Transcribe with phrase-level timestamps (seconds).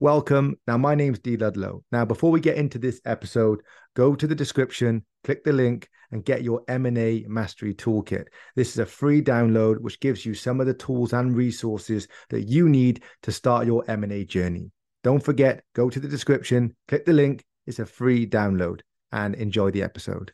[0.00, 0.60] Welcome.
[0.68, 1.82] Now, my name's Dee Ludlow.
[1.90, 3.62] Now, before we get into this episode,
[3.96, 8.26] go to the description, click the link, and get your M&A Mastery Toolkit.
[8.54, 12.42] This is a free download which gives you some of the tools and resources that
[12.42, 14.70] you need to start your M&A journey.
[15.02, 17.44] Don't forget, go to the description, click the link.
[17.66, 20.32] It's a free download, and enjoy the episode.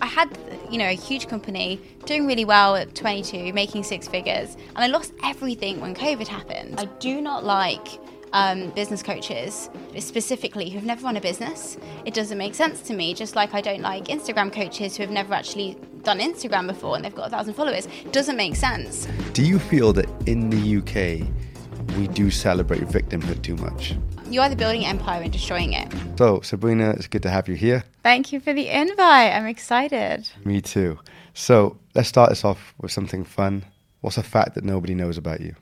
[0.00, 0.38] I had,
[0.70, 4.86] you know, a huge company doing really well at 22, making six figures, and I
[4.86, 6.80] lost everything when COVID happened.
[6.80, 8.00] I do not like
[8.34, 11.78] um, business coaches specifically who've never run a business.
[12.04, 15.10] It doesn't make sense to me, just like I don't like Instagram coaches who have
[15.10, 17.86] never actually done Instagram before and they've got a thousand followers.
[17.86, 19.06] It doesn't make sense.
[19.32, 21.26] Do you feel that in the UK
[21.96, 23.94] we do celebrate victimhood too much?
[24.34, 25.86] You're the building empire and destroying it.
[26.18, 27.84] So, Sabrina, it's good to have you here.
[28.02, 29.32] Thank you for the invite.
[29.32, 30.28] I'm excited.
[30.44, 30.98] Me too.
[31.34, 33.64] So, let's start this off with something fun.
[34.00, 35.54] What's a fact that nobody knows about you?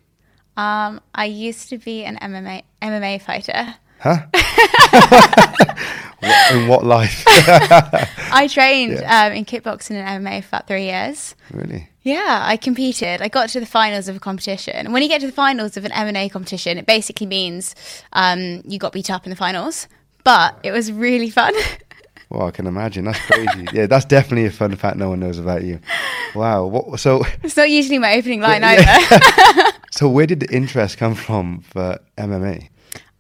[0.57, 3.75] Um, I used to be an MMA MMA fighter.
[4.01, 4.23] Huh?
[6.53, 7.25] in what life?
[7.27, 9.27] I trained Yeah.
[9.27, 11.35] um, in kickboxing and MMA for about three years.
[11.51, 11.91] really?
[12.05, 13.23] Yeah, I competed.
[13.23, 14.93] I got to the finals of a competition.
[14.93, 17.75] When you get to the finals of an MMA competition, it basically means
[18.13, 19.87] um, you got beat up in the finals.
[20.25, 21.55] But it was really fun.
[22.31, 23.05] Well, I can imagine.
[23.05, 23.67] That's crazy.
[23.75, 25.81] yeah, that's definitely a fun fact no one knows about you.
[26.35, 26.65] Wow.
[26.65, 29.07] What, so, it's not usually my opening line Yeah.
[29.11, 29.65] either.
[29.91, 32.71] so where did the interest come from for MMA?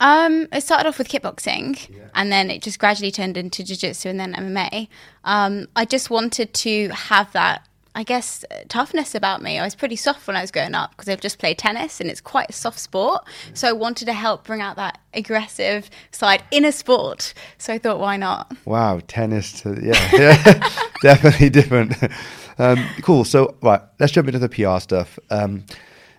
[0.01, 4.19] Um, it started off with kickboxing, and then it just gradually turned into jiu-jitsu and
[4.19, 4.89] then MMA.
[5.25, 9.59] Um, I just wanted to have that, I guess, uh, toughness about me.
[9.59, 12.09] I was pretty soft when I was growing up because I've just played tennis, and
[12.09, 13.25] it's quite a soft sport.
[13.53, 17.35] So I wanted to help bring out that aggressive side in a sport.
[17.59, 18.53] So I thought, why not?
[18.65, 20.69] Wow, tennis to yeah, yeah
[21.03, 21.95] definitely different.
[22.59, 23.25] Um, cool.
[23.25, 25.19] So right, let's jump into the PR stuff.
[25.31, 25.65] Um,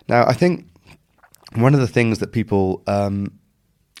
[0.08, 0.66] now, I think
[1.54, 3.38] one of the things that people um,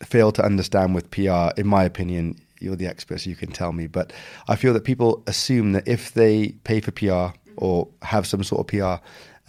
[0.02, 3.72] fail to understand with PR, in my opinion, you're the expert, so you can tell
[3.72, 3.86] me.
[3.86, 4.12] But
[4.48, 8.60] I feel that people assume that if they pay for PR or have some sort
[8.60, 9.04] of PR,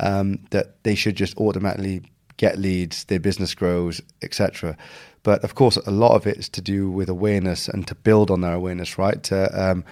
[0.06, 2.02] um, that they should just automatically
[2.38, 4.78] get leads, their business grows, etc.
[5.24, 8.30] But of course, a lot of it is to do with awareness and to build
[8.30, 9.22] on their awareness, right?
[9.24, 9.84] To um,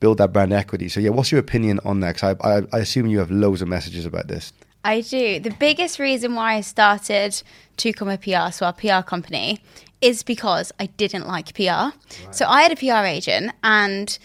[0.00, 0.88] build that brand equity.
[0.88, 2.14] So, yeah, what's your opinion on that?
[2.14, 4.52] Because I, I, I assume you have loads of messages about this.
[4.82, 5.38] I do.
[5.38, 7.40] The biggest reason why I started
[7.76, 9.60] to come a PR, so our PR company,
[10.00, 11.94] is because I didn't like PR.
[12.30, 14.18] So I had a PR agent and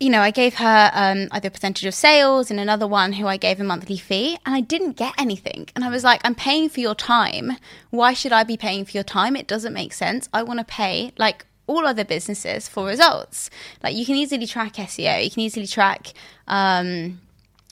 [0.00, 3.26] you know, I gave her um, either a percentage of sales and another one who
[3.26, 5.68] I gave a monthly fee, and I didn't get anything.
[5.74, 7.56] And I was like, I'm paying for your time.
[7.90, 9.34] Why should I be paying for your time?
[9.34, 10.28] It doesn't make sense.
[10.32, 13.50] I want to pay like all other businesses for results.
[13.82, 16.12] Like you can easily track SEO, you can easily track.
[16.46, 17.20] Um,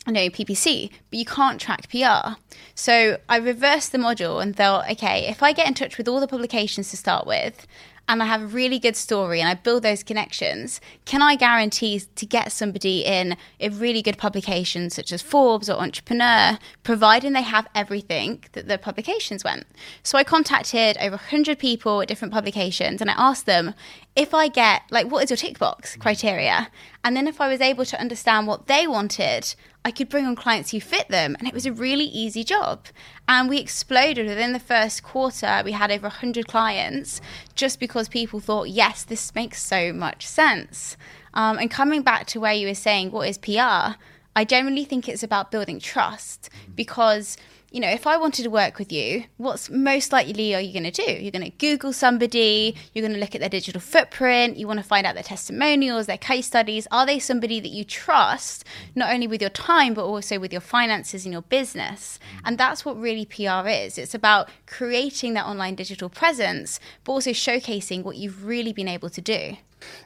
[0.07, 2.37] I know PPC, but you can't track PR.
[2.77, 6.21] So I reversed the module and thought, okay, if I get in touch with all
[6.21, 7.67] the publications to start with,
[8.09, 12.01] and I have a really good story and I build those connections, can I guarantee
[12.01, 17.43] to get somebody in a really good publication such as Forbes or Entrepreneur, providing they
[17.43, 19.67] have everything that the publications went?
[20.03, 23.75] So I contacted over 100 people at different publications and I asked them,
[24.15, 26.71] if I get, like, what is your tick box criteria?
[27.05, 29.55] And then if I was able to understand what they wanted,
[29.87, 31.37] I could bring on clients who fit them.
[31.39, 32.89] And it was a really easy job.
[33.29, 35.63] And we exploded within the first quarter.
[35.65, 37.21] We had over 100 clients
[37.55, 40.97] just because people thought, yes, this makes so much sense.
[41.35, 43.95] Um, and coming back to where you were saying, what is PR?
[44.35, 47.37] I generally think it's about building trust because
[47.71, 50.91] you know, if I wanted to work with you, what's most likely are you going
[50.91, 51.13] to do?
[51.13, 54.79] You're going to Google somebody, you're going to look at their digital footprint, you want
[54.79, 56.87] to find out their testimonials, their case studies.
[56.91, 60.61] Are they somebody that you trust, not only with your time, but also with your
[60.61, 62.19] finances and your business?
[62.45, 63.99] And that's what really PR is.
[63.99, 69.11] It's about creating that online digital presence, but also showcasing what you've really been able
[69.11, 69.57] to do.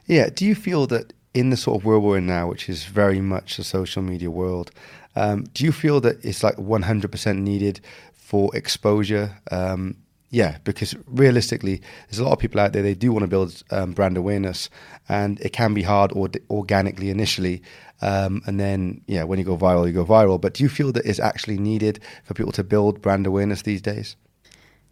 [0.07, 0.29] Yeah.
[0.33, 3.21] Do you feel that in the sort of world we're in now, which is very
[3.21, 4.71] much a social media world,
[5.15, 7.81] um, do you feel that it's like 100% needed
[8.13, 9.37] for exposure?
[9.51, 9.97] Um,
[10.29, 13.61] yeah, because realistically, there's a lot of people out there, they do want to build
[13.69, 14.69] um, brand awareness,
[15.09, 17.61] and it can be hard or organically initially.
[18.01, 20.39] Um, and then, yeah, when you go viral, you go viral.
[20.39, 23.81] But do you feel that it's actually needed for people to build brand awareness these
[23.81, 24.15] days?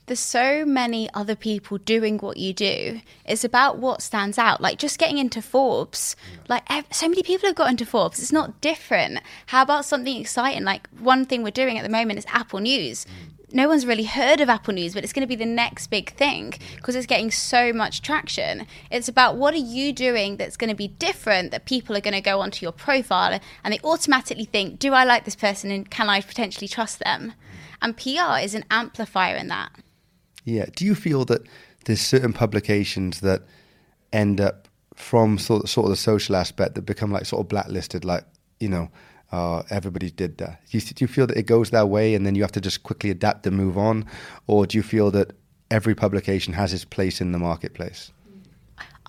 [0.10, 3.00] There's so many other people doing what you do.
[3.26, 4.60] It's about what stands out.
[4.60, 6.16] Like just getting into Forbes.
[6.48, 8.20] Like ev- so many people have got into Forbes.
[8.20, 9.20] It's not different.
[9.46, 10.64] How about something exciting?
[10.64, 13.06] Like one thing we're doing at the moment is Apple News.
[13.06, 13.54] Mm.
[13.54, 16.12] No one's really heard of Apple News, but it's going to be the next big
[16.14, 18.66] thing because it's getting so much traction.
[18.90, 22.16] It's about what are you doing that's going to be different that people are going
[22.16, 25.90] to go onto your profile and they automatically think, do I like this person and
[25.90, 27.34] can I potentially trust them?
[27.34, 27.78] Mm.
[27.82, 29.72] And PR is an amplifier in that.
[30.50, 30.66] Yeah.
[30.76, 31.42] Do you feel that
[31.86, 33.44] there's certain publications that
[34.12, 37.48] end up from sort of, sort of the social aspect that become like sort of
[37.48, 38.24] blacklisted, like,
[38.60, 38.90] you know,
[39.32, 40.60] uh, everybody did that.
[40.70, 42.62] Do you, do you feel that it goes that way and then you have to
[42.62, 44.06] just quickly adapt and move on?
[44.48, 45.34] Or do you feel that
[45.70, 48.12] every publication has its place in the marketplace?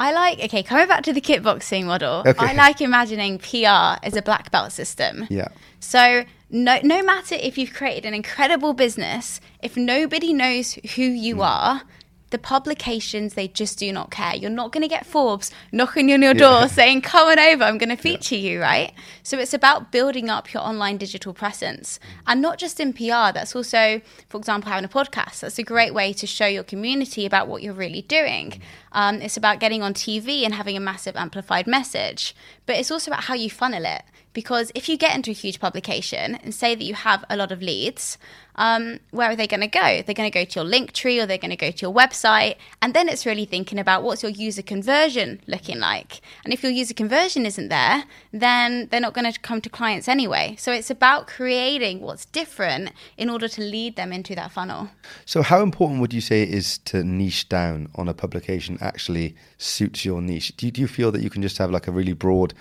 [0.01, 2.23] I like okay, coming back to the kickboxing model.
[2.27, 2.35] Okay.
[2.39, 5.27] I like imagining PR as a black belt system.
[5.29, 5.49] Yeah.
[5.79, 11.37] So no no matter if you've created an incredible business, if nobody knows who you
[11.37, 11.43] hmm.
[11.43, 11.83] are,
[12.31, 14.35] the publications they just do not care.
[14.37, 16.67] You're not going to get Forbes knocking on your door Yeah.
[16.67, 18.93] saying, "Come on over, I'm going to feature you." Right.
[19.23, 23.33] So it's about building up your online digital presence, and not just in PR.
[23.33, 25.41] That's also, for example, having a podcast.
[25.41, 28.61] That's a great way to show your community about what you're really doing.
[28.93, 32.35] Um, it's about getting on TV and having a massive amplified message,
[32.67, 34.03] but it's also about how you funnel it.
[34.33, 37.51] Because if you get into a huge publication and say that you have a lot
[37.51, 38.17] of leads,
[38.57, 40.03] um, where are they going to go?
[40.03, 41.95] They're going to go to your link tree or they're going to go to your
[41.95, 42.57] website.
[42.83, 46.21] And then it's really thinking about what's your user conversion looking like.
[46.45, 50.09] And if your user conversion isn't there, then they're not going to come to clients
[50.09, 50.57] anyway.
[50.59, 54.91] So it's about creating what's different in order to lead them into that funnel.
[55.25, 59.35] So, how important would you say it is to niche down on a publication actually
[59.59, 60.57] suits your niche?
[60.57, 62.55] Do do you feel that you can just have like a really broad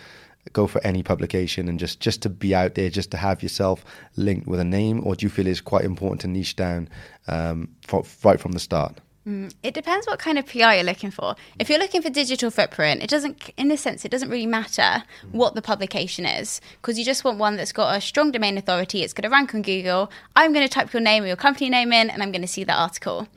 [0.53, 3.83] go for any publication and just just to be out there, just to have yourself
[4.15, 6.89] linked with a name, or do you feel it's quite important to niche down
[7.27, 8.99] um, fro- right from the start?
[9.63, 11.35] It depends what kind of PR you're looking for.
[11.59, 15.03] If you're looking for digital footprint, it doesn't, in a sense, it doesn't really matter
[15.31, 19.03] what the publication is because you just want one that's got a strong domain authority.
[19.03, 20.11] It's going to rank on Google.
[20.35, 22.47] I'm going to type your name or your company name in and I'm going to
[22.47, 23.27] see that article.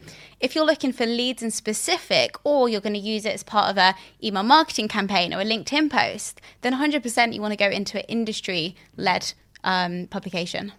[0.41, 3.71] If you're looking for leads in specific or you're going to use it as part
[3.71, 7.69] of a email marketing campaign or a LinkedIn post, then 100% you want to go
[7.69, 9.33] into an industry led
[9.65, 10.73] um, publication.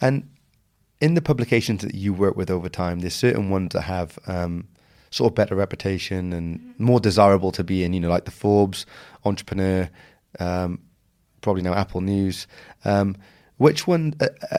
[0.00, 0.28] And
[1.00, 4.66] in the publications that you work with over time, there's certain ones that have um,
[5.10, 7.92] sort of better reputation and more desirable to be in.
[7.92, 8.86] You know, like the Forbes,
[9.24, 9.90] Entrepreneur,
[10.40, 10.80] um,
[11.40, 12.46] probably now Apple News.
[12.84, 13.16] Um,
[13.58, 14.58] which one uh, uh,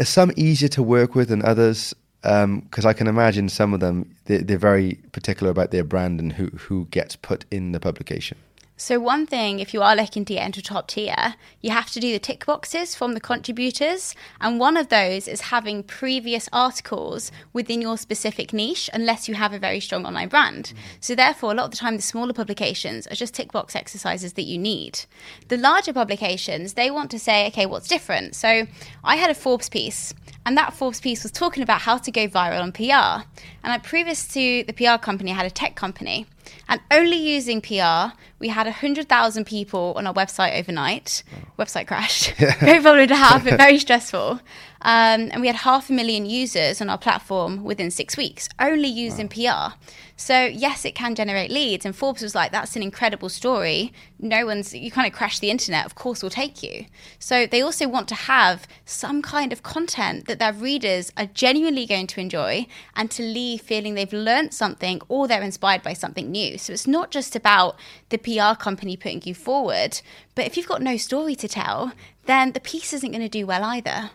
[0.00, 1.94] are some easier to work with than others?
[2.22, 6.32] Because I can imagine some of them they're, they're very particular about their brand and
[6.32, 8.38] who who gets put in the publication.
[8.84, 12.00] So, one thing, if you are looking to get into top tier, you have to
[12.00, 14.16] do the tick boxes from the contributors.
[14.40, 19.52] And one of those is having previous articles within your specific niche, unless you have
[19.52, 20.72] a very strong online brand.
[20.74, 20.78] Mm.
[20.98, 24.32] So, therefore, a lot of the time, the smaller publications are just tick box exercises
[24.32, 25.04] that you need.
[25.46, 28.34] The larger publications, they want to say, okay, what's different?
[28.34, 28.66] So,
[29.04, 30.12] I had a Forbes piece.
[30.44, 33.28] And that Forbes piece was talking about how to go viral on PR.
[33.62, 36.26] And I, previous to the PR company, I had a tech company.
[36.68, 41.22] And only using PR, we had 100,000 people on our website overnight.
[41.58, 42.34] Website crashed.
[42.36, 44.40] very problem to have, but very stressful.
[44.82, 48.88] Um, and we had half a million users on our platform within six weeks, only
[48.88, 49.74] using PR.
[50.16, 51.84] So, yes, it can generate leads.
[51.84, 53.92] And Forbes was like, that's an incredible story.
[54.18, 56.86] No one's, you kind of crash the internet, of course, we'll take you.
[57.18, 61.86] So, they also want to have some kind of content that their readers are genuinely
[61.86, 66.30] going to enjoy and to leave feeling they've learned something or they're inspired by something
[66.30, 66.58] new.
[66.58, 67.76] So, it's not just about
[68.10, 70.00] the PR company putting you forward,
[70.34, 71.92] but if you've got no story to tell,
[72.26, 74.10] then the piece isn't going to do well either.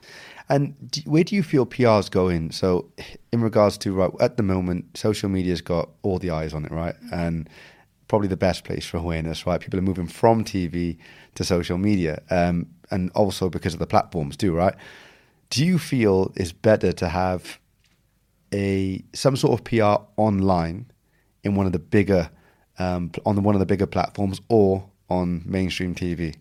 [0.50, 2.52] And do, where do you feel PR is going?
[2.52, 2.90] So,
[3.32, 6.72] in regards to right at the moment, social media's got all the eyes on it,
[6.72, 6.96] right?
[7.12, 7.50] And
[8.08, 9.60] probably the best place for awareness, right?
[9.60, 10.98] People are moving from TV
[11.36, 14.76] to social media, um, and also because of the platforms too, right?
[15.50, 17.60] Do you feel it's better to have
[18.54, 20.90] a some sort of PR online
[21.44, 22.30] in one of the bigger
[22.80, 26.36] um, on the, one of the bigger platforms or on mainstream TV?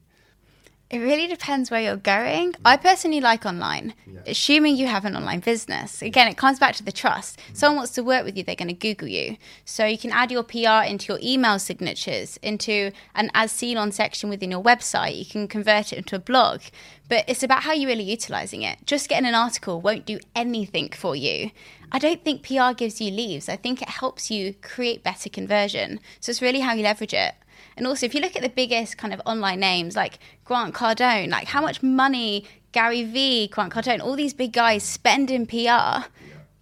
[0.89, 2.55] It really depends where you're going.
[2.65, 2.83] I mm.
[2.83, 6.01] personally like online, assuming you have an online business.
[6.01, 7.39] Again, it comes back to the trust.
[7.39, 7.57] Mm.
[7.57, 9.37] Someone wants to work with you, they're going to Google you.
[9.65, 13.91] So you can add your PR into your email signatures, into an as seen on
[13.91, 15.19] section within your website.
[15.19, 16.61] You can convert it into a blog.
[17.09, 18.79] But it's about how you're really utilizing it.
[18.87, 21.51] Just getting an article won't do anything for you.
[21.91, 23.49] I don't think PR gives you leaves.
[23.49, 25.99] I think it helps you create better conversion.
[26.21, 27.35] So it's really how you leverage it.
[27.77, 31.29] And also, if you look at the biggest kind of online names like Grant Cardone,
[31.29, 36.09] like how much money Gary Vee, Grant Cardone, all these big guys spend in PR.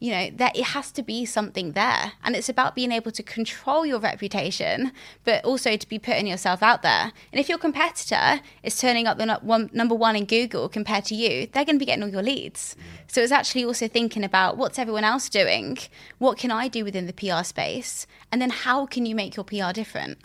[0.01, 2.13] You know that it has to be something there.
[2.23, 4.93] And it's about being able to control your reputation
[5.25, 7.13] but also to be putting yourself out there.
[7.33, 11.15] And if your competitor is turning up the one, number one in google compared to
[11.15, 12.77] you they're going to be getting all your leads.
[13.07, 15.79] So it's actually also thinking about what's everyone else doing?
[16.19, 18.07] What can i do within the pr space?
[18.31, 20.19] And then how can you make your pr different?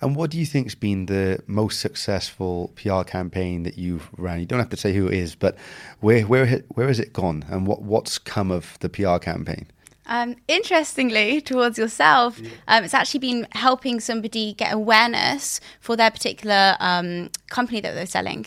[0.00, 4.40] And what do you think has been the most successful PR campaign that you've ran?
[4.40, 5.56] You don't have to say who it is, but
[6.00, 9.66] where where where has it gone, and what what's come of the PR campaign?
[10.08, 16.76] Um, interestingly, towards yourself, um, it's actually been helping somebody get awareness for their particular
[16.78, 18.46] um, company that they're selling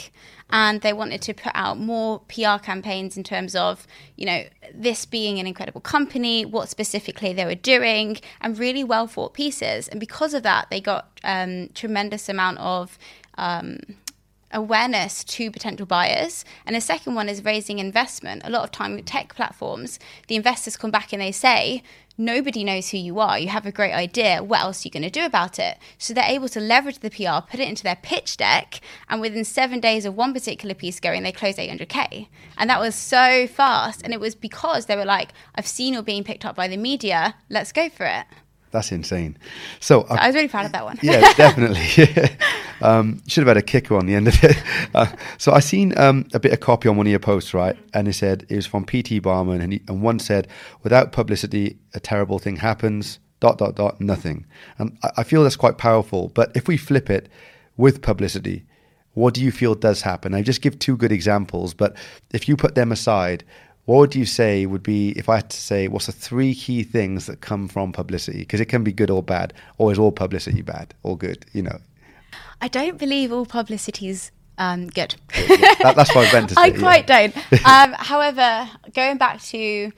[0.51, 4.43] and they wanted to put out more PR campaigns in terms of, you know,
[4.73, 9.87] this being an incredible company, what specifically they were doing, and really well thought pieces.
[9.87, 12.97] And because of that, they got um, tremendous amount of
[13.37, 13.79] um,
[14.51, 16.45] awareness to potential buyers.
[16.65, 18.41] And the second one is raising investment.
[18.45, 21.83] A lot of time with tech platforms, the investors come back and they say,
[22.19, 23.39] nobody knows who you are.
[23.39, 24.43] You have a great idea.
[24.43, 25.77] What else are you going to do about it?
[25.97, 29.45] So they're able to leverage the PR, put it into their pitch deck, and within
[29.45, 32.27] seven days of one particular piece going, they closed 800K.
[32.57, 34.01] And that was so fast.
[34.03, 36.77] And it was because they were like, I've seen you're being picked up by the
[36.77, 37.35] media.
[37.49, 38.25] Let's go for it.
[38.71, 39.37] That's insane.
[39.79, 40.99] So, so I was really proud of that one.
[41.03, 42.37] yeah, definitely.
[42.81, 44.57] um, should have had a kicker on the end of it.
[44.95, 45.05] Uh,
[45.37, 47.77] so I seen um, a bit of copy on one of your posts, right?
[47.93, 50.47] And it said it was from PT Barnum, and, he, and one said,
[50.81, 54.01] "Without publicity, a terrible thing happens." Dot dot dot.
[54.01, 54.47] Nothing.
[54.79, 56.29] And I, I feel that's quite powerful.
[56.29, 57.29] But if we flip it
[57.77, 58.65] with publicity,
[59.13, 60.33] what do you feel does happen?
[60.33, 61.95] I just give two good examples, but
[62.31, 63.43] if you put them aside,
[63.89, 66.83] what would you say would be if I had to say what's the three key
[66.83, 68.37] things that come from publicity?
[68.37, 71.43] Because it can be good or bad, or is all publicity bad or good?
[71.53, 71.79] You know.
[72.61, 74.29] I don't believe all publicity is
[74.59, 75.15] um, good.
[75.33, 76.61] that, that's what I meant to say.
[76.61, 77.31] I quite yeah.
[77.31, 77.35] don't.
[77.65, 79.91] Um, however, going back to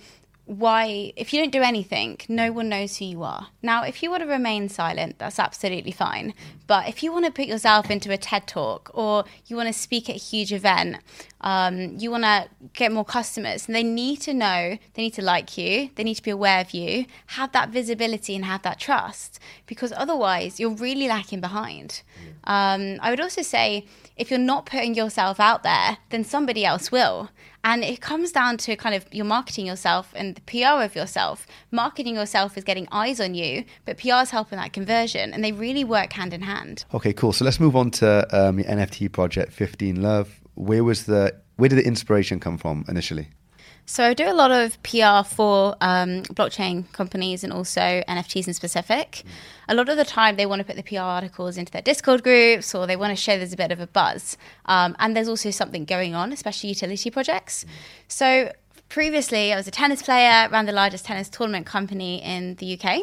[0.51, 3.47] why, if you don't do anything, no one knows who you are.
[3.61, 6.33] Now, if you want to remain silent, that's absolutely fine.
[6.67, 9.73] But if you want to put yourself into a TED talk or you want to
[9.73, 10.97] speak at a huge event,
[11.39, 15.21] um, you want to get more customers, and they need to know, they need to
[15.21, 18.77] like you, they need to be aware of you, have that visibility and have that
[18.77, 22.01] trust, because otherwise you're really lacking behind.
[22.43, 23.85] Um, I would also say
[24.17, 27.29] if you're not putting yourself out there, then somebody else will.
[27.63, 31.45] And it comes down to kind of your marketing yourself and the PR of yourself.
[31.69, 35.51] Marketing yourself is getting eyes on you, but PR is helping that conversion, and they
[35.51, 36.85] really work hand in hand.
[36.93, 37.33] Okay, cool.
[37.33, 40.41] So let's move on to um, your NFT project, 15 Love.
[40.55, 43.29] Where was the where did the inspiration come from initially?
[43.91, 48.53] So I do a lot of PR for um, blockchain companies and also NFTs in
[48.53, 49.23] specific.
[49.67, 52.23] A lot of the time, they want to put the PR articles into their Discord
[52.23, 54.37] groups, or they want to show there's a bit of a buzz.
[54.65, 57.65] Um, and there's also something going on, especially utility projects.
[58.07, 58.53] So
[58.87, 63.01] previously, I was a tennis player, ran the largest tennis tournament company in the UK.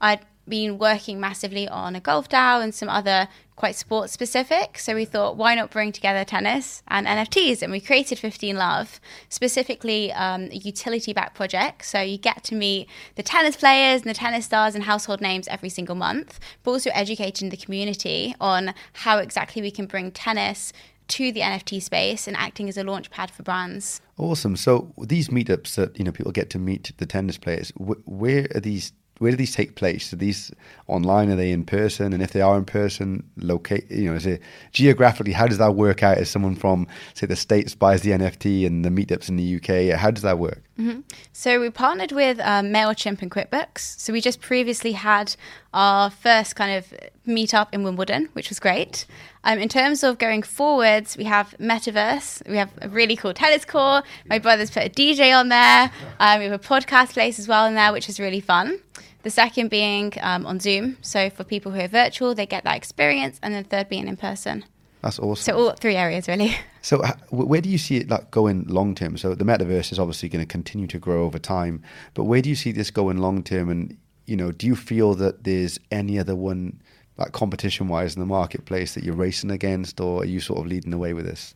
[0.00, 4.78] I'd been working massively on a golf DAO and some other quite sports specific.
[4.78, 7.62] So we thought, why not bring together tennis and NFTs?
[7.62, 11.84] And we created 15 Love, specifically um, a utility backed project.
[11.84, 15.48] So you get to meet the tennis players and the tennis stars and household names
[15.48, 20.72] every single month, but also educating the community on how exactly we can bring tennis
[21.06, 24.00] to the NFT space and acting as a launch pad for brands.
[24.16, 24.56] Awesome.
[24.56, 28.48] So these meetups that you know people get to meet the tennis players, wh- where
[28.54, 28.92] are these
[29.24, 30.12] where do these take place?
[30.12, 30.52] Are these
[30.86, 31.30] online?
[31.30, 32.12] Are they in person?
[32.12, 35.32] And if they are in person, locate you know, is it geographically?
[35.32, 36.18] How does that work out?
[36.18, 39.98] As someone from say the states buys the NFT and the meetups in the UK,
[39.98, 40.62] how does that work?
[40.78, 41.00] Mm-hmm.
[41.32, 43.98] So we partnered with um, Mailchimp and QuickBooks.
[43.98, 45.34] So we just previously had
[45.72, 46.92] our first kind of
[47.26, 49.06] meetup in Wimbledon, which was great.
[49.44, 52.48] Um, in terms of going forwards, we have Metaverse.
[52.48, 54.04] We have a really cool tennis court.
[54.26, 55.90] My brother's put a DJ on there.
[56.18, 58.80] Um, we have a podcast place as well in there, which is really fun.
[59.22, 60.96] The second being um, on Zoom.
[61.02, 63.38] So for people who are virtual, they get that experience.
[63.42, 64.64] And the third being in person.
[65.02, 65.44] That's awesome.
[65.44, 66.56] So all three areas really.
[66.84, 69.16] So where do you see it like going long term?
[69.16, 71.82] So the metaverse is obviously going to continue to grow over time,
[72.12, 73.70] but where do you see this going long term?
[73.70, 73.96] And
[74.26, 76.82] you know, do you feel that there's any other one
[77.16, 80.66] like competition wise in the marketplace that you're racing against, or are you sort of
[80.66, 81.54] leading the way with this?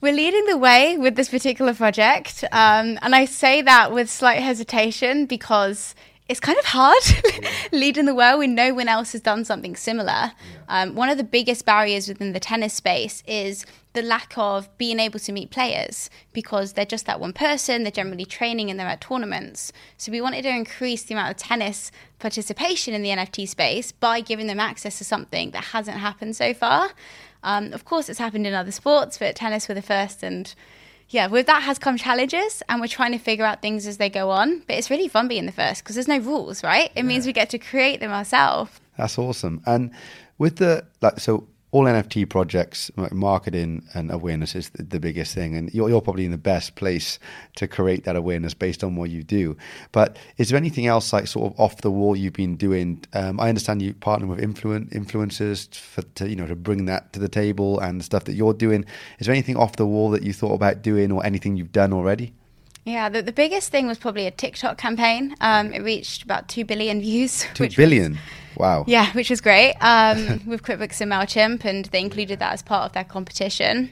[0.00, 4.42] We're leading the way with this particular project, um, and I say that with slight
[4.42, 5.94] hesitation because
[6.28, 7.02] it's kind of hard
[7.72, 10.32] leading the way when no one else has done something similar.
[10.68, 14.98] Um, one of the biggest barriers within the tennis space is the lack of being
[14.98, 18.88] able to meet players because they're just that one person, they're generally training and they're
[18.88, 19.70] at tournaments.
[19.98, 24.22] So we wanted to increase the amount of tennis participation in the NFT space by
[24.22, 26.90] giving them access to something that hasn't happened so far.
[27.42, 30.54] Um, of course, it's happened in other sports, but tennis were the first and
[31.08, 34.10] yeah, with that has come challenges, and we're trying to figure out things as they
[34.10, 34.60] go on.
[34.66, 36.90] But it's really fun being the first because there's no rules, right?
[36.94, 38.72] It means we get to create them ourselves.
[38.96, 39.62] That's awesome.
[39.66, 39.90] And
[40.38, 45.56] with the like, so all NFT projects, marketing and awareness is the, the biggest thing,
[45.56, 47.18] and you're, you're, probably in the best place
[47.56, 49.56] to create that awareness based on what you do.
[49.90, 53.02] But is there anything else like sort of off the wall you've been doing?
[53.12, 57.12] Um, I understand you partner with influen- influencers for to you know to bring that
[57.14, 58.84] to the table and the stuff that you're doing.
[59.18, 61.92] Is there anything off the wall that you thought about doing, or anything you've done
[61.92, 62.34] already?
[62.84, 65.34] Yeah, the, the biggest thing was probably a TikTok campaign.
[65.40, 67.46] Um, it reached about 2 billion views.
[67.54, 68.12] Two billion?
[68.12, 68.20] Was,
[68.56, 68.84] wow.
[68.86, 72.84] Yeah, which was great um, with QuickBooks and MailChimp, and they included that as part
[72.84, 73.90] of their competition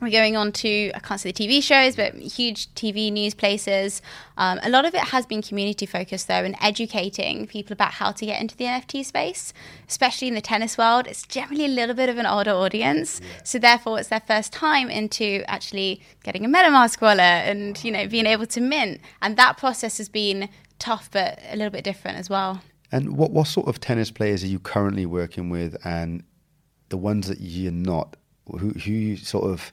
[0.00, 4.02] we're going on to I can't say the TV shows, but huge TV news places.
[4.36, 8.12] Um, a lot of it has been community focused though, and educating people about how
[8.12, 9.52] to get into the NFT space,
[9.88, 11.06] especially in the tennis world.
[11.06, 13.42] It's generally a little bit of an older audience, yeah.
[13.44, 18.06] so therefore it's their first time into actually getting a MetaMask wallet and you know
[18.06, 20.48] being able to mint, and that process has been
[20.78, 22.60] tough but a little bit different as well.
[22.92, 26.22] And what what sort of tennis players are you currently working with, and
[26.90, 28.16] the ones that you're not?
[28.46, 29.72] Who who you sort of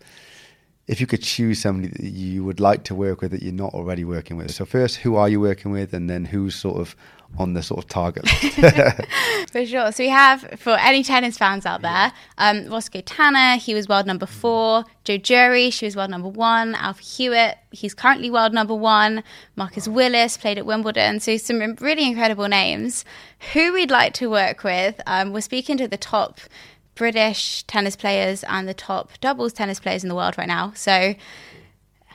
[0.88, 3.74] if you could choose somebody that you would like to work with that you're not
[3.74, 4.52] already working with.
[4.52, 6.96] So first, who are you working with, and then who's sort of
[7.40, 9.02] on the sort of target list?
[9.52, 9.92] for sure.
[9.94, 14.06] So we have for any tennis fans out there, um, Roscoe Tanner, he was world
[14.06, 14.84] number four.
[15.06, 16.76] Jo Durie, she was world number one.
[16.76, 19.24] Alfie Hewett, he's currently world number one.
[19.56, 21.22] Marcus Willis played at Wimbledon.
[21.22, 23.06] So some really incredible names.
[23.54, 26.42] Who we'd like to work with, um, we're speaking to the top
[26.96, 30.72] British tennis players and the top doubles tennis players in the world right now.
[30.76, 31.16] So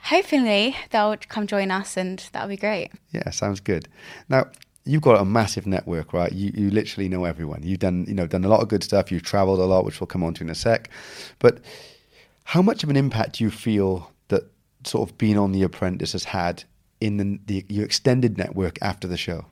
[0.05, 2.91] hopefully they'll come join us and that'll be great.
[3.13, 3.89] Yeah, sounds good.
[4.29, 4.47] Now,
[4.85, 6.33] you've got a massive network, right?
[6.33, 7.63] You you literally know everyone.
[7.63, 9.13] You've done, you know, done a lot of good stuff.
[9.13, 10.91] You've traveled a lot, which we'll come on to in a sec.
[11.39, 11.61] But
[12.45, 14.45] how much of an impact do you feel that
[14.85, 16.65] sort of being on The Apprentice has had
[17.01, 19.45] in the, the your extended network after the show?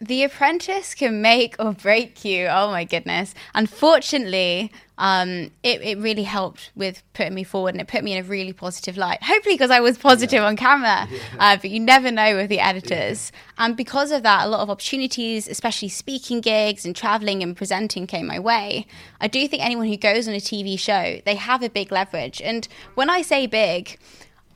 [0.00, 2.46] The Apprentice can make or break you.
[2.46, 3.34] Oh my goodness.
[3.54, 8.24] Unfortunately, um, it, it really helped with putting me forward and it put me in
[8.24, 9.22] a really positive light.
[9.22, 10.46] Hopefully, because I was positive yeah.
[10.46, 11.18] on camera, yeah.
[11.38, 13.32] uh, but you never know with the editors.
[13.32, 13.66] Yeah.
[13.66, 18.06] And because of that, a lot of opportunities, especially speaking gigs and traveling and presenting,
[18.06, 18.86] came my way.
[19.20, 22.40] I do think anyone who goes on a TV show, they have a big leverage.
[22.40, 23.98] And when I say big,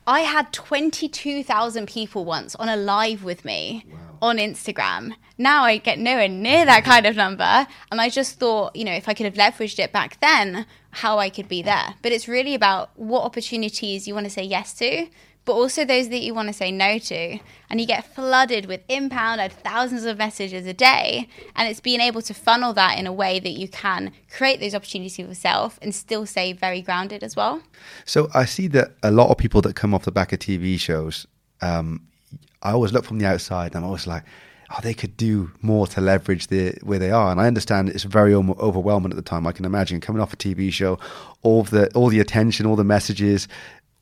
[0.07, 3.99] I had 22,000 people once on a live with me wow.
[4.21, 5.15] on Instagram.
[5.39, 7.67] Now I get nowhere near that kind of number.
[7.91, 11.19] And I just thought, you know, if I could have leveraged it back then, how
[11.19, 11.95] I could be there.
[12.03, 15.07] But it's really about what opportunities you want to say yes to
[15.45, 17.39] but also those that you want to say no to.
[17.69, 21.29] And you get flooded with impound, and thousands of messages a day.
[21.57, 24.75] And it's being able to funnel that in a way that you can create those
[24.75, 27.63] opportunities for yourself and still stay very grounded as well.
[28.05, 30.79] So I see that a lot of people that come off the back of TV
[30.79, 31.27] shows,
[31.61, 32.07] um,
[32.63, 34.25] I always look from the outside and I'm always like,
[34.73, 37.31] oh, they could do more to leverage the where they are.
[37.31, 39.47] And I understand it's very overwhelming at the time.
[39.47, 40.99] I can imagine coming off a TV show,
[41.43, 43.49] all the all the attention, all the messages,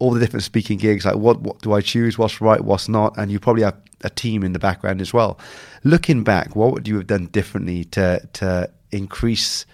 [0.00, 3.16] all the different speaking gigs, like what, what do I choose, what's right, what's not,
[3.16, 5.38] and you probably have a team in the background as well.
[5.84, 9.66] Looking back, what would you have done differently to to increase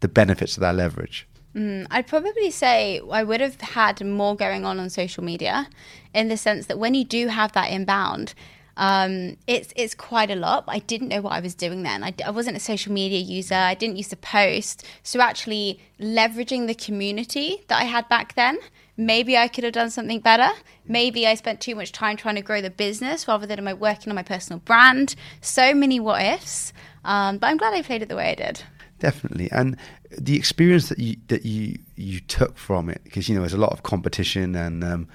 [0.00, 1.26] the benefits of that leverage?
[1.56, 5.68] Mm, I'd probably say I would have had more going on on social media,
[6.14, 8.34] in the sense that when you do have that inbound,
[8.76, 10.64] um, it's it's quite a lot.
[10.68, 12.04] I didn't know what I was doing then.
[12.04, 13.54] I, I wasn't a social media user.
[13.54, 14.86] I didn't used to post.
[15.02, 18.58] So actually leveraging the community that I had back then
[19.00, 20.50] maybe I could have done something better.
[20.86, 24.10] Maybe I spent too much time trying to grow the business rather than I working
[24.10, 25.16] on my personal brand.
[25.40, 26.72] So many what ifs.
[27.04, 28.62] Um, but I'm glad I played it the way I did.
[28.98, 29.78] Definitely, and
[30.18, 33.58] the experience that you that you you took from it, because you know there's a
[33.58, 35.08] lot of competition and um,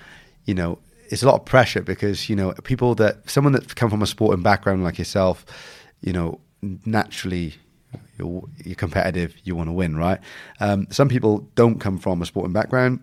[0.45, 3.91] you know it's a lot of pressure because you know people that someone that come
[3.91, 5.45] from a sporting background like yourself,
[6.01, 6.39] you know
[6.85, 7.53] naturally
[8.17, 10.19] you're, you're competitive, you want to win, right?
[10.59, 13.01] Um, some people don't come from a sporting background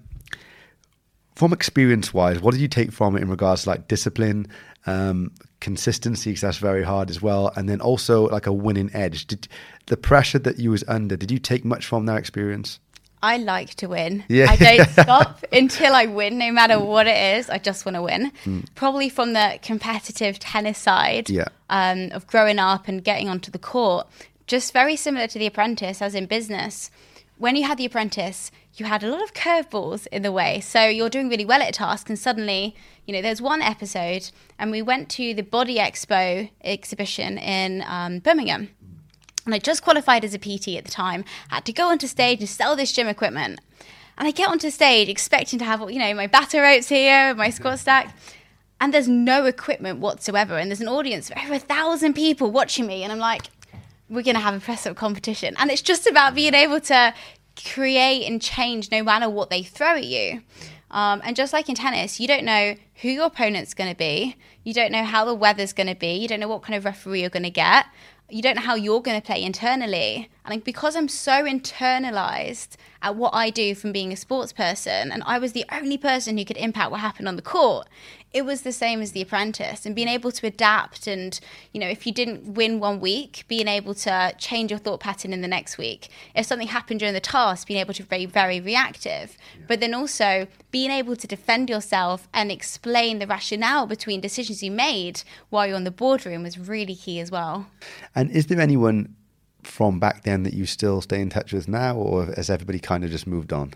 [1.43, 4.47] from experience wise, what did you take from it in regards to like discipline,
[4.87, 6.31] um, consistency?
[6.31, 9.27] Because that's very hard as well, and then also like a winning edge.
[9.27, 9.49] Did
[9.87, 11.17] the pressure that you was under?
[11.17, 12.79] Did you take much from that experience?
[13.25, 14.23] I like to win.
[14.29, 14.53] Yeah.
[14.53, 17.51] I don't stop until I win, no matter what it is.
[17.51, 18.31] I just want to win.
[18.45, 18.65] Mm.
[18.77, 21.49] Probably from the competitive tennis side yeah.
[21.71, 24.07] um, of growing up and getting onto the court.
[24.47, 26.93] Just very similar to The Apprentice, as in business.
[27.43, 30.61] When you had The Apprentice, you had a lot of curveballs in the way.
[30.61, 34.31] So you're doing really well at a task, and suddenly, you know, there's one episode,
[34.61, 38.69] and we went to the Body Expo exhibition in um, Birmingham.
[39.45, 42.39] And I just qualified as a PT at the time, had to go onto stage
[42.39, 43.61] and sell this gym equipment.
[44.17, 47.51] And I get onto stage expecting to have, you know, my batter ropes here, my
[47.51, 48.17] squat stack,
[48.81, 50.59] and there's no equipment whatsoever.
[50.59, 53.03] And there's an audience of over a thousand people watching me.
[53.03, 53.49] And I'm like,
[54.13, 55.55] we're going to have a press up competition.
[55.59, 57.15] And it's just about being able to
[57.73, 60.43] create and change no matter what they throw at you.
[60.91, 64.37] Um, and just like in tennis, you don't know who your opponent's going to be.
[64.63, 66.13] You don't know how the weather's going to be.
[66.15, 67.87] You don't know what kind of referee you're going to get.
[68.33, 70.31] You don't know how you're going to play internally.
[70.47, 75.23] And because I'm so internalized at what I do from being a sports person, and
[75.27, 77.89] I was the only person who could impact what happened on the court,
[78.33, 79.85] it was the same as The Apprentice.
[79.85, 81.39] And being able to adapt, and
[81.73, 85.33] you know, if you didn't win one week, being able to change your thought pattern
[85.33, 86.09] in the next week.
[86.35, 89.65] If something happened during the task, being able to be very reactive, yeah.
[89.69, 94.71] but then also being able to defend yourself and explain the rationale between decisions you
[94.71, 97.67] made while you're in the boardroom was really key as well.
[98.15, 99.15] And is there anyone
[99.63, 103.05] from back then that you still stay in touch with now, or has everybody kind
[103.05, 103.75] of just moved on?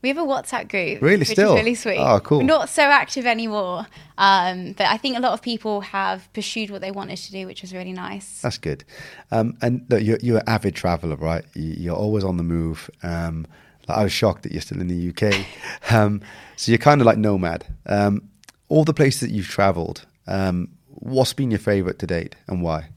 [0.00, 1.02] We have a WhatsApp group.
[1.02, 1.56] Really, still?
[1.56, 1.98] really sweet.
[1.98, 2.38] Oh, cool.
[2.38, 3.84] We're not so active anymore,
[4.16, 7.46] um, but I think a lot of people have pursued what they wanted to do,
[7.46, 8.40] which was really nice.
[8.40, 8.84] That's good.
[9.32, 11.44] Um, and look, you're, you're, an avid traveler, right?
[11.54, 12.88] You're always on the move.
[13.02, 13.46] Um,
[13.88, 15.34] I was shocked that you're still in the UK.
[15.90, 16.20] Um,
[16.56, 17.64] so you're kind of like nomad.
[17.86, 18.28] Um,
[18.68, 22.88] all the places that you've traveled, um, what's been your favorite to date, and why?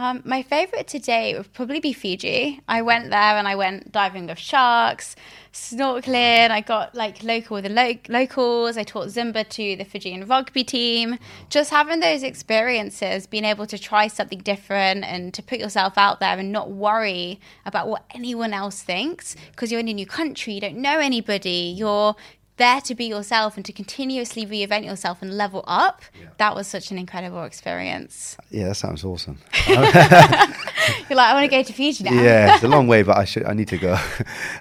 [0.00, 2.60] Um, my favorite today would probably be Fiji.
[2.68, 5.16] I went there and I went diving with sharks,
[5.52, 6.52] snorkeling.
[6.52, 8.76] I got like local with the lo- locals.
[8.76, 11.18] I taught Zumba to the Fijian rugby team.
[11.50, 16.20] Just having those experiences, being able to try something different and to put yourself out
[16.20, 20.52] there and not worry about what anyone else thinks because you're in a new country,
[20.52, 21.74] you don't know anybody.
[21.76, 22.14] You're
[22.58, 26.28] there to be yourself and to continuously reinvent yourself and level up, yeah.
[26.36, 28.36] that was such an incredible experience.
[28.50, 29.38] Yeah, that sounds awesome.
[29.66, 32.12] You're like, I want to go to Fiji now.
[32.12, 33.98] yeah, it's a long way, but I should, I need to go.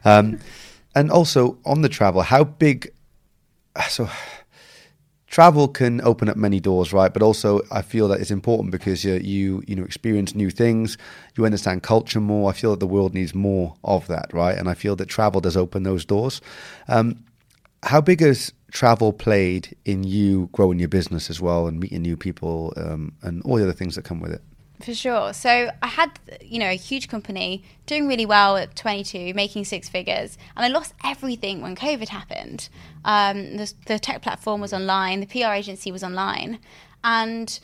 [0.05, 0.39] Um,
[0.95, 2.91] and also on the travel, how big?
[3.89, 4.09] So
[5.27, 7.13] travel can open up many doors, right?
[7.13, 10.97] But also, I feel that it's important because you you you know experience new things,
[11.35, 12.49] you understand culture more.
[12.49, 14.57] I feel that the world needs more of that, right?
[14.57, 16.41] And I feel that travel does open those doors.
[16.87, 17.23] Um,
[17.83, 22.17] how big has travel played in you growing your business as well and meeting new
[22.17, 24.41] people um, and all the other things that come with it?
[24.81, 25.33] For sure.
[25.33, 29.89] So I had, you know, a huge company doing really well at 22, making six
[29.89, 32.69] figures, and I lost everything when COVID happened.
[33.03, 36.59] Um, the, the tech platform was online, the PR agency was online,
[37.03, 37.59] and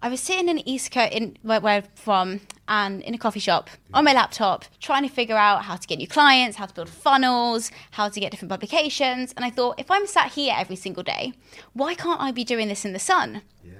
[0.00, 3.68] I was sitting in East Coast, in where, where from, and in a coffee shop
[3.92, 6.88] on my laptop, trying to figure out how to get new clients, how to build
[6.88, 9.32] funnels, how to get different publications.
[9.36, 11.32] And I thought, if I'm sat here every single day,
[11.72, 13.42] why can't I be doing this in the sun?
[13.64, 13.72] Yeah.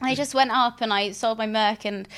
[0.00, 2.08] And I just went up and I sold my Merc, and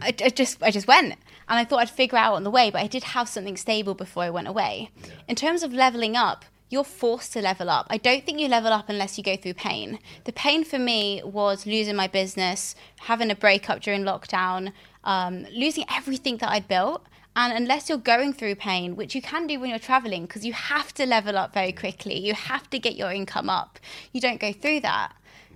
[0.00, 1.14] I, I just I just went.
[1.48, 3.94] And I thought I'd figure out on the way, but I did have something stable
[3.94, 4.90] before I went away.
[5.04, 5.10] Yeah.
[5.28, 7.86] In terms of leveling up, you're forced to level up.
[7.90, 9.98] I don't think you level up unless you go through pain.
[10.24, 14.72] The pain for me was losing my business, having a breakup during lockdown,
[15.04, 17.04] um, losing everything that I'd built.
[17.36, 20.54] And unless you're going through pain, which you can do when you're traveling, because you
[20.54, 23.78] have to level up very quickly, you have to get your income up,
[24.12, 25.12] you don't go through that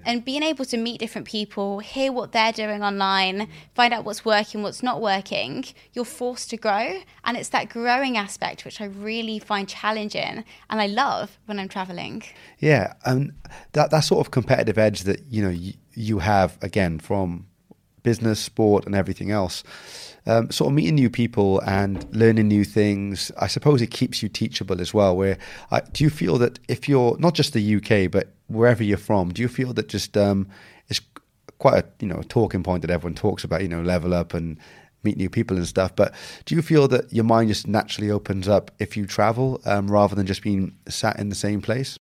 [0.06, 4.24] and being able to meet different people, hear what they're doing online, find out what's
[4.24, 7.00] working, what's not working, you're forced to grow.
[7.24, 11.68] And it's that growing aspect which I really find challenging and I love when I'm
[11.68, 12.22] traveling.
[12.60, 13.32] Yeah, and
[13.72, 17.46] that that sort of competitive edge that you know you, you have again from
[18.04, 19.64] business, sport, and everything else.
[20.28, 23.30] Um, sort of meeting new people and learning new things.
[23.38, 25.16] I suppose it keeps you teachable as well.
[25.16, 25.38] Where
[25.70, 29.32] uh, do you feel that if you're not just the UK, but wherever you're from,
[29.32, 30.48] do you feel that just um,
[30.88, 31.00] it's
[31.58, 34.58] quite a you know talking point that everyone talks about, you know, level up and
[35.06, 35.94] meet new people and stuff.
[35.94, 36.12] But
[36.44, 40.14] do you feel that your mind just naturally opens up if you travel um, rather
[40.14, 41.94] than just being sat in the same place?